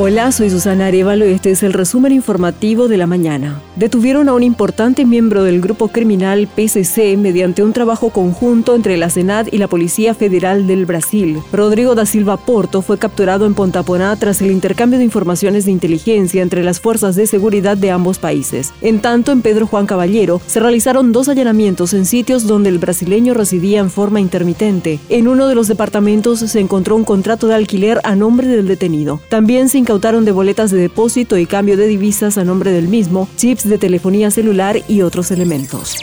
[0.00, 3.60] Hola, soy Susana Arevalo este es el resumen informativo de la mañana.
[3.74, 9.10] Detuvieron a un importante miembro del grupo criminal PCC mediante un trabajo conjunto entre la
[9.10, 11.40] Senad y la Policía Federal del Brasil.
[11.52, 16.42] Rodrigo da Silva Porto fue capturado en Pontaponá tras el intercambio de informaciones de inteligencia
[16.42, 18.72] entre las fuerzas de seguridad de ambos países.
[18.80, 23.34] En tanto, en Pedro Juan Caballero se realizaron dos allanamientos en sitios donde el brasileño
[23.34, 25.00] residía en forma intermitente.
[25.08, 29.20] En uno de los departamentos se encontró un contrato de alquiler a nombre del detenido.
[29.28, 33.26] También se incautaron de boletas de depósito y cambio de divisas a nombre del mismo,
[33.36, 35.96] chips de telefonía celular y otros elementos.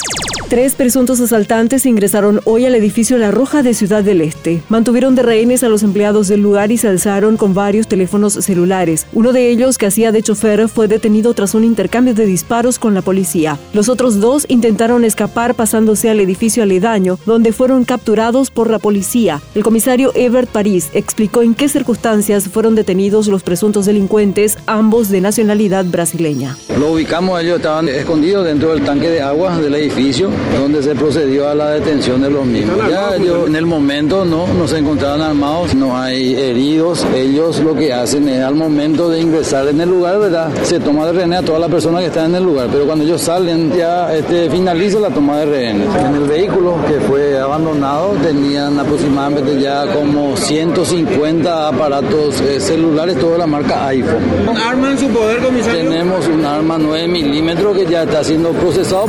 [0.47, 4.61] Tres presuntos asaltantes ingresaron hoy al edificio La Roja de Ciudad del Este.
[4.69, 9.07] Mantuvieron de rehenes a los empleados del lugar y se alzaron con varios teléfonos celulares.
[9.11, 12.93] Uno de ellos, que hacía de chofer, fue detenido tras un intercambio de disparos con
[12.93, 13.57] la policía.
[13.73, 19.41] Los otros dos intentaron escapar pasándose al edificio aledaño, donde fueron capturados por la policía.
[19.55, 25.21] El comisario Ebert París explicó en qué circunstancias fueron detenidos los presuntos delincuentes, ambos de
[25.21, 26.55] nacionalidad brasileña.
[26.79, 31.47] Lo ubicamos, ellos estaban escondidos dentro del tanque de agua del edificio donde se procedió
[31.47, 32.75] a la detención de los mismos.
[32.89, 37.05] Ya ellos en el momento no, no se encontraban armados, no hay heridos.
[37.15, 40.49] Ellos lo que hacen es al momento de ingresar en el lugar, ¿verdad?
[40.63, 43.05] Se toma de rehenes a todas las personas que están en el lugar, pero cuando
[43.05, 45.87] ellos salen ya este, finaliza la toma de rehenes.
[45.95, 53.37] En el vehículo que fue abandonado tenían aproximadamente ya como 150 aparatos eh, celulares, toda
[53.37, 54.23] la marca iPhone.
[54.49, 55.89] ¿Un arma en su poder, comisario?
[55.89, 59.05] Tenemos un arma 9 milímetros que ya está siendo procesado.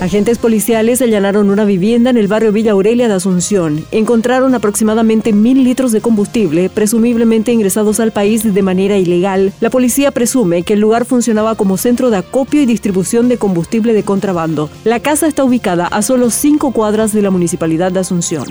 [0.00, 3.86] Agentes policiales allanaron una vivienda en el barrio Villa Aurelia de Asunción.
[3.92, 9.52] Encontraron aproximadamente mil litros de combustible, presumiblemente ingresados al país de manera ilegal.
[9.60, 13.94] La policía presume que el lugar funcionaba como centro de acopio y distribución de combustible
[13.94, 14.68] de contrabando.
[14.84, 18.44] La casa está ubicada a solo cinco cuadras de la municipalidad de Asunción.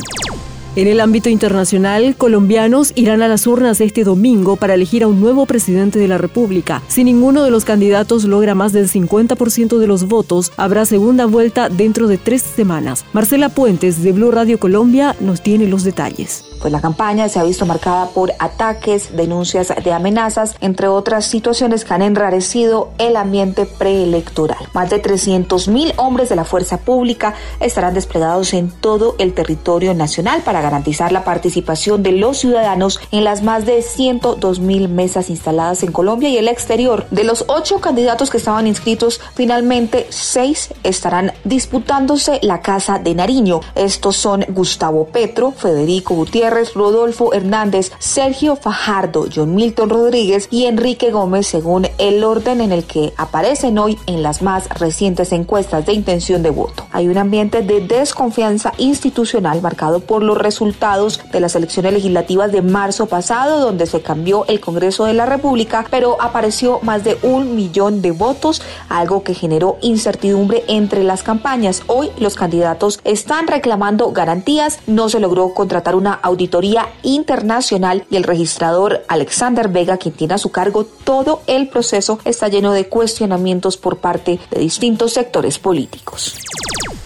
[0.75, 5.21] En el ámbito internacional, colombianos irán a las urnas este domingo para elegir a un
[5.21, 6.81] nuevo presidente de la República.
[6.89, 11.69] Si ninguno de los candidatos logra más del 50% de los votos, habrá segunda vuelta
[11.69, 13.05] dentro de tres semanas.
[13.13, 16.43] Marcela Puentes de Blue Radio Colombia nos tiene los detalles.
[16.59, 21.85] Pues la campaña se ha visto marcada por ataques, denuncias de amenazas, entre otras situaciones
[21.85, 24.67] que han enrarecido el ambiente preelectoral.
[24.73, 29.93] Más de 300 mil hombres de la fuerza pública estarán desplegados en todo el territorio
[29.93, 35.29] nacional para garantizar la participación de los ciudadanos en las más de 102 mil mesas
[35.29, 37.05] instaladas en Colombia y el exterior.
[37.11, 43.61] De los ocho candidatos que estaban inscritos, finalmente seis estarán disputándose la Casa de Nariño.
[43.75, 51.11] Estos son Gustavo Petro, Federico Gutiérrez, Rodolfo Hernández, Sergio Fajardo, John Milton Rodríguez y Enrique
[51.11, 55.93] Gómez, según el orden en el que aparecen hoy en las más recientes encuestas de
[55.93, 56.87] intención de voto.
[56.91, 62.49] Hay un ambiente de desconfianza institucional marcado por los resultados resultados de las elecciones legislativas
[62.49, 67.17] de marzo pasado, donde se cambió el Congreso de la República, pero apareció más de
[67.23, 71.83] un millón de votos, algo que generó incertidumbre entre las campañas.
[71.87, 78.23] Hoy los candidatos están reclamando garantías, no se logró contratar una auditoría internacional y el
[78.23, 83.75] registrador Alexander Vega, quien tiene a su cargo todo el proceso, está lleno de cuestionamientos
[83.75, 86.37] por parte de distintos sectores políticos.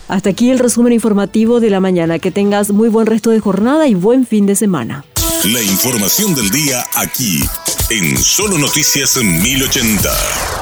[0.09, 2.17] Hasta aquí el resumen informativo de la mañana.
[2.17, 5.05] Que tengas muy buen resto de jornada y buen fin de semana.
[5.45, 7.41] La información del día aquí,
[7.91, 10.58] en Solo Noticias 1080.